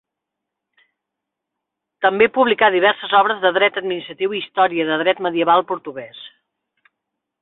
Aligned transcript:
També 2.05 2.29
publicà 2.37 2.69
diverses 2.77 3.13
obres 3.19 3.43
de 3.45 3.51
dret 3.59 3.77
administratiu 3.83 4.33
i 4.35 4.41
història 4.45 4.89
de 4.89 4.99
dret 5.03 5.23
medieval 5.29 5.67
portuguès. 5.75 6.25